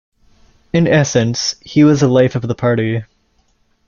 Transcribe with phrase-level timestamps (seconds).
[0.73, 3.03] In essence, he was the life of the party.